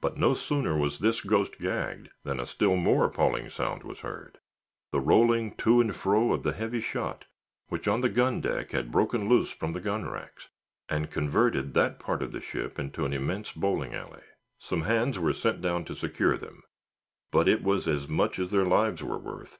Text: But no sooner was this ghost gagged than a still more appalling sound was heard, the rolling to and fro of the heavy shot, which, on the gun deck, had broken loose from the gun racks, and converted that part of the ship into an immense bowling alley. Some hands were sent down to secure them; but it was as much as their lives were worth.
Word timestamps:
But 0.00 0.16
no 0.16 0.32
sooner 0.32 0.74
was 0.74 1.00
this 1.00 1.20
ghost 1.20 1.58
gagged 1.58 2.08
than 2.24 2.40
a 2.40 2.46
still 2.46 2.76
more 2.76 3.04
appalling 3.04 3.50
sound 3.50 3.82
was 3.82 4.00
heard, 4.00 4.38
the 4.90 5.00
rolling 5.00 5.54
to 5.56 5.82
and 5.82 5.94
fro 5.94 6.32
of 6.32 6.44
the 6.44 6.54
heavy 6.54 6.80
shot, 6.80 7.26
which, 7.68 7.86
on 7.86 8.00
the 8.00 8.08
gun 8.08 8.40
deck, 8.40 8.70
had 8.70 8.90
broken 8.90 9.28
loose 9.28 9.50
from 9.50 9.74
the 9.74 9.82
gun 9.82 10.08
racks, 10.08 10.48
and 10.88 11.10
converted 11.10 11.74
that 11.74 11.98
part 11.98 12.22
of 12.22 12.32
the 12.32 12.40
ship 12.40 12.78
into 12.78 13.04
an 13.04 13.12
immense 13.12 13.52
bowling 13.52 13.92
alley. 13.92 14.24
Some 14.58 14.80
hands 14.84 15.18
were 15.18 15.34
sent 15.34 15.60
down 15.60 15.84
to 15.84 15.94
secure 15.94 16.38
them; 16.38 16.62
but 17.30 17.46
it 17.46 17.62
was 17.62 17.86
as 17.86 18.08
much 18.08 18.38
as 18.38 18.52
their 18.52 18.64
lives 18.64 19.02
were 19.02 19.18
worth. 19.18 19.58